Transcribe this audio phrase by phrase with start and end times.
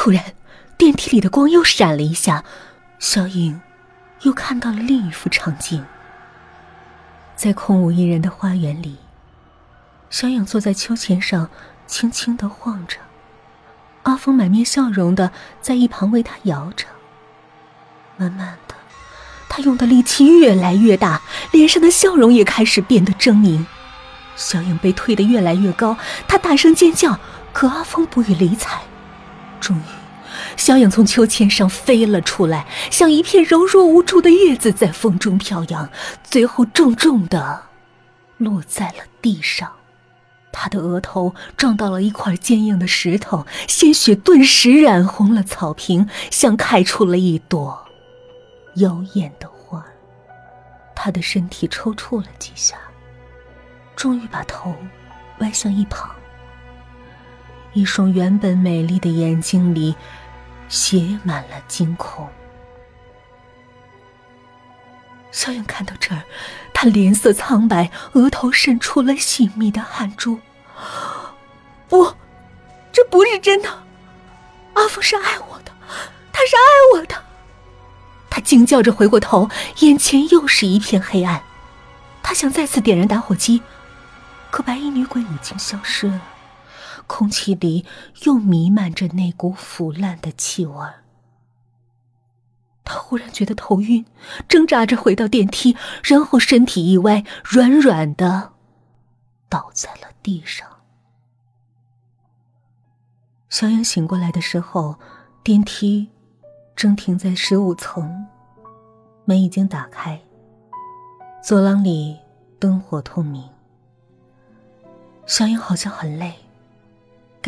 [0.00, 0.22] 突然，
[0.76, 2.44] 电梯里的光又闪了一下，
[3.00, 3.60] 小影
[4.22, 5.84] 又看到了另一幅场景。
[7.34, 8.98] 在空无一人的花园里，
[10.08, 11.50] 小影坐在秋千上，
[11.88, 12.98] 轻轻的晃着。
[14.04, 16.86] 阿峰满面笑容的在一旁为他摇着。
[18.16, 18.76] 慢慢的，
[19.48, 23.66] 他用的力气越来越大，脸上的笑容也开始变得狰狞。
[24.36, 25.96] 小影被推得越来越高，
[26.28, 27.18] 他大声尖叫，
[27.52, 28.80] 可阿峰不予理睬。
[29.60, 29.82] 终于，
[30.56, 35.88] 小影从秋千上飞了出来，像一片柔弱无助的叶子在风中飘扬，
[36.22, 37.62] 最后重重的
[38.36, 39.70] 落在了地上。
[40.50, 47.78] 他的额头撞到了一块坚硬的石头，鲜血顿时染红了草坪，像开出了一朵
[48.76, 49.84] 妖艳的花。
[50.96, 52.76] 他的身体抽搐了几下。
[53.94, 54.74] 终于把头
[55.40, 56.10] 歪向一旁，
[57.72, 59.94] 一双原本美丽的眼睛里
[60.68, 62.28] 写满了惊恐。
[65.30, 66.22] 小影看到这儿，
[66.72, 70.40] 她脸色苍白，额头渗出了细密的汗珠。
[71.88, 72.14] 不，
[72.92, 73.68] 这不是真的！
[74.74, 75.72] 阿峰是爱我的，
[76.32, 77.14] 他是爱我的。
[78.30, 79.48] 他惊叫着回过头，
[79.80, 81.42] 眼前又是一片黑暗。
[82.22, 83.62] 他想再次点燃打火机。
[84.50, 86.20] 可白衣女鬼已经消失了，
[87.08, 87.84] 空气里
[88.24, 90.86] 又弥漫着那股腐烂的气味。
[92.84, 94.06] 他忽然觉得头晕，
[94.48, 98.52] 挣扎着回到电梯，然后身体一歪，软软的
[99.48, 100.66] 倒在了地上。
[103.50, 104.96] 小影醒过来的时候，
[105.42, 106.08] 电梯
[106.76, 108.26] 正停在十五层，
[109.24, 110.20] 门已经打开，
[111.42, 112.18] 走廊里
[112.58, 113.42] 灯火通明。
[115.26, 116.34] 小影好像很累，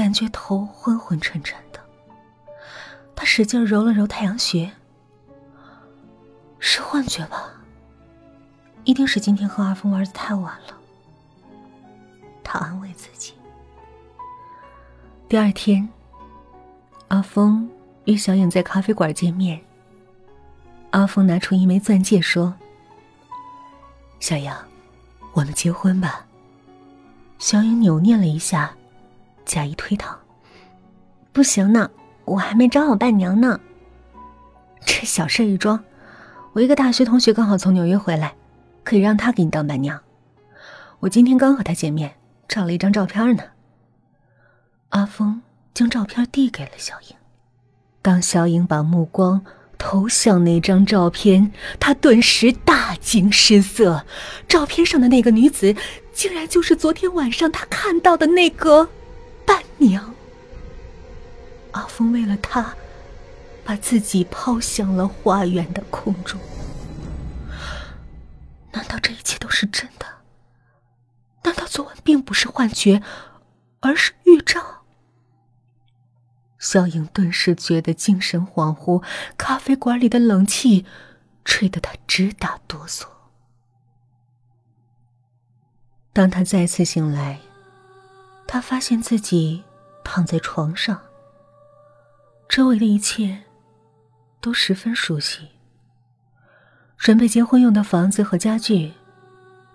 [0.00, 1.80] 感觉头昏昏沉沉的。
[3.14, 4.72] 他使劲揉了揉太阳穴，
[6.58, 7.52] 是幻觉吧？
[8.84, 10.74] 一定是今天和阿峰玩的太晚了。
[12.42, 13.34] 他安慰自己。
[15.28, 15.86] 第二天，
[17.08, 17.68] 阿峰
[18.06, 19.60] 与小影在咖啡馆见面。
[20.92, 22.54] 阿峰拿出一枚钻戒说
[24.18, 24.50] ：“小影，
[25.34, 26.24] 我们结婚吧。”
[27.38, 28.74] 小影扭捏了一下，
[29.50, 30.14] 假意推搪
[31.34, 31.90] ：“不行呢，
[32.24, 33.58] 我还没找好伴娘呢。
[34.86, 35.82] 这小事一桩，
[36.52, 38.32] 我一个大学同学刚好从纽约回来，
[38.84, 40.00] 可以让他给你当伴娘。
[41.00, 42.14] 我今天刚和他见面，
[42.46, 43.42] 照了一张照片呢。”
[44.90, 45.42] 阿峰
[45.74, 47.16] 将照片递给了小影，
[48.00, 49.44] 当小影把目光
[49.76, 51.50] 投向那张照片，
[51.80, 54.06] 她顿时大惊失色。
[54.46, 55.74] 照片上的那个女子。
[56.12, 58.86] 竟然就是昨天晚上他看到的那个
[59.46, 60.14] 伴娘。
[61.72, 62.74] 阿峰为了她，
[63.64, 66.40] 把自己抛向了花园的空中。
[68.72, 70.06] 难道这一切都是真的？
[71.42, 73.02] 难道昨晚并不是幻觉，
[73.80, 74.84] 而是预兆？
[76.58, 79.02] 小影顿时觉得精神恍惚，
[79.38, 80.84] 咖啡馆里的冷气
[81.44, 83.06] 吹得她直打哆嗦。
[86.12, 87.40] 当他再次醒来，
[88.52, 89.62] 他发现自己
[90.02, 91.00] 躺在床上。
[92.48, 93.44] 周围的一切
[94.40, 95.46] 都十分熟悉。
[96.98, 98.92] 准备结婚用的房子和家具，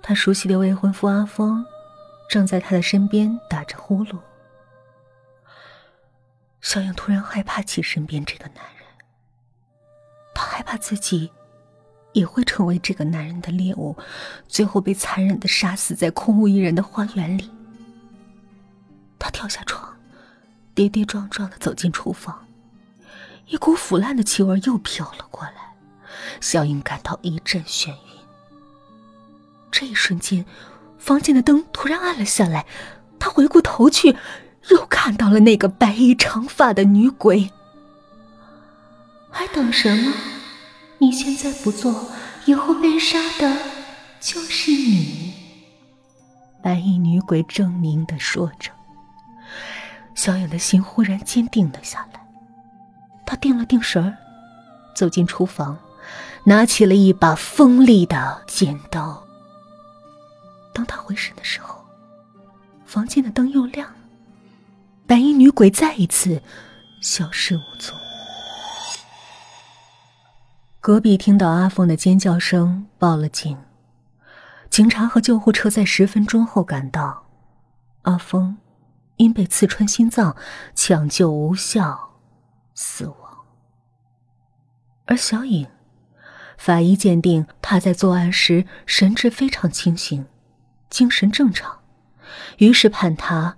[0.00, 1.62] 他熟悉的未婚夫阿峰
[2.30, 4.18] 正在他的身边打着呼噜。
[6.62, 8.86] 小影突然害怕起身边这个男人，
[10.34, 11.30] 他害怕自己。
[12.14, 13.96] 也会成为这个男人的猎物，
[14.46, 17.50] 最后被残忍的杀死在空无一人的花园里。
[19.22, 19.88] 他跳下床，
[20.74, 22.44] 跌跌撞撞的走进厨房，
[23.46, 25.76] 一股腐烂的气味又飘了过来，
[26.40, 27.96] 小英感到一阵眩晕。
[29.70, 30.44] 这一瞬间，
[30.98, 32.66] 房间的灯突然暗了下来，
[33.20, 34.16] 他回过头去，
[34.70, 37.48] 又看到了那个白衣长发的女鬼。
[39.30, 40.12] 还等什么？
[40.98, 42.08] 你现在不做，
[42.44, 43.56] 以后被杀的
[44.20, 45.32] 就是你。
[46.60, 48.72] 白衣女鬼狰狞的说着，
[50.14, 52.20] 小影的心忽然坚定了下来。
[53.24, 54.16] 她定了定神儿，
[54.94, 55.78] 走进厨房，
[56.44, 59.22] 拿起了一把锋利的剪刀。
[60.74, 61.84] 当她回神的时候，
[62.84, 63.96] 房间的灯又亮了，
[65.06, 66.42] 白衣女鬼再一次
[67.00, 67.96] 消失无踪。
[70.80, 73.56] 隔壁听到阿峰的尖叫声，报了警。
[74.68, 77.24] 警察和救护车在十分钟后赶到。
[78.02, 78.56] 阿峰
[79.22, 80.36] 因被刺穿心脏，
[80.74, 82.18] 抢救无效，
[82.74, 83.16] 死亡。
[85.04, 85.68] 而小影，
[86.58, 90.26] 法医鉴定他在作案时神志非常清醒，
[90.90, 91.80] 精神正常，
[92.58, 93.56] 于是判他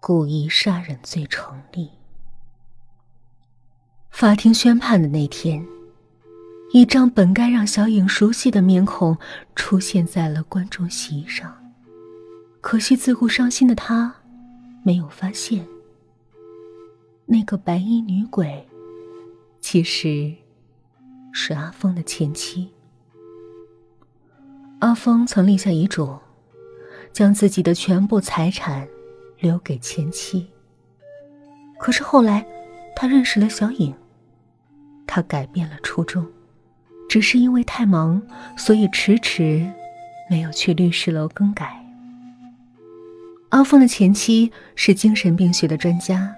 [0.00, 1.90] 故意杀人罪成立。
[4.10, 5.66] 法庭宣判的那天，
[6.72, 9.16] 一张本该让小影熟悉的面孔
[9.56, 11.72] 出现在了观众席上。
[12.60, 14.14] 可惜自顾伤心的他，
[14.84, 15.66] 没有发现
[17.24, 18.64] 那个白衣女鬼，
[19.58, 20.30] 其实
[21.32, 22.68] 是阿峰的前妻。
[24.80, 26.18] 阿峰曾立下遗嘱，
[27.14, 28.86] 将自己的全部财产
[29.38, 30.46] 留给前妻。
[31.78, 32.46] 可是后来，
[32.94, 33.94] 他认识了小影。
[35.06, 36.26] 他改变了初衷，
[37.08, 38.20] 只是因为太忙，
[38.56, 39.70] 所以迟迟
[40.28, 41.83] 没有去律师楼更改。
[43.54, 46.34] 阿峰的前妻是精神病学的专家，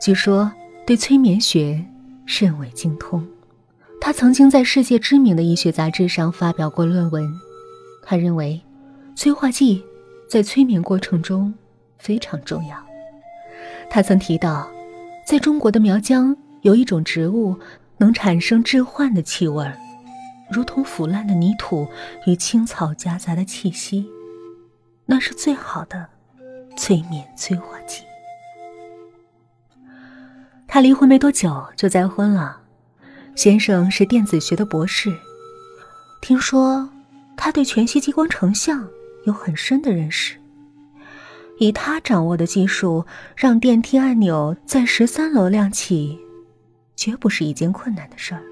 [0.00, 0.50] 据说
[0.84, 1.80] 对催眠学
[2.26, 3.24] 甚为精通。
[4.00, 7.32] 他曾经在世界知名的医学杂志上发表过论文。
[8.02, 8.60] 他认为，
[9.14, 9.84] 催化剂
[10.28, 11.54] 在催眠过程中
[12.00, 12.76] 非常重要。
[13.88, 14.68] 他曾提到，
[15.24, 17.56] 在中国的苗疆有一种植物。
[17.98, 19.64] 能产生致幻的气味
[20.50, 21.86] 如同腐烂的泥土
[22.26, 24.08] 与青草夹杂的气息，
[25.06, 26.08] 那是最好的
[26.76, 28.02] 催眠催化剂。
[30.66, 32.60] 他离婚没多久就再婚了，
[33.34, 35.12] 先生是电子学的博士，
[36.20, 36.88] 听说
[37.36, 38.88] 他对全息激光成像
[39.24, 40.36] 有很深的认识。
[41.58, 43.04] 以他掌握的技术，
[43.36, 46.18] 让电梯按钮在十三楼亮起。
[46.94, 48.42] 绝不是一件困难的事儿，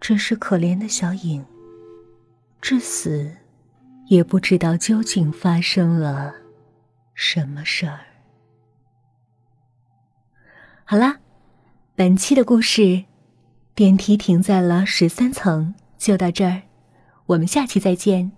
[0.00, 1.44] 只是可怜的小影，
[2.60, 3.30] 至死
[4.06, 6.34] 也不知道究竟发生了
[7.14, 8.00] 什么事儿。
[10.84, 11.18] 好啦，
[11.94, 13.04] 本期的故事，
[13.74, 16.62] 电梯停在了十三层，就到这儿，
[17.26, 18.32] 我们下期再见。